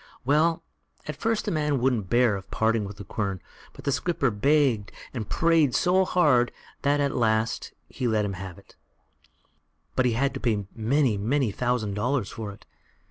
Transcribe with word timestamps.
Well, 0.25 0.63
at 1.07 1.15
first 1.15 1.45
the 1.45 1.51
man 1.51 1.79
wouldn't 1.79 2.11
hear 2.11 2.35
of 2.35 2.49
parting 2.49 2.85
with 2.85 2.97
the 2.97 3.03
quern; 3.03 3.39
but 3.73 3.85
the 3.85 3.91
skipper 3.91 4.31
begged 4.31 4.91
and 5.13 5.29
prayed 5.29 5.75
so 5.75 6.05
hard 6.05 6.51
that 6.81 6.99
at 6.99 7.15
last 7.15 7.71
he 7.87 8.07
let 8.07 8.25
him 8.25 8.33
have 8.33 8.57
it, 8.57 8.75
but 9.95 10.07
he 10.07 10.13
had 10.13 10.33
to 10.33 10.39
pay 10.39 10.65
many, 10.75 11.19
many 11.19 11.51
thousand 11.51 11.93
dollars 11.93 12.31
for 12.31 12.51
it. 12.51 12.65